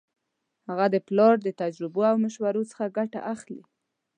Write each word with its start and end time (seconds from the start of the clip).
هغه 0.67 0.85
د 0.89 0.95
خپل 0.99 1.03
پلار 1.07 1.35
د 1.41 1.47
تجربو 1.61 2.01
او 2.11 2.15
مشورو 2.25 2.61
څخه 2.71 2.85
ګټه 2.97 3.19
اخلي 3.33 3.61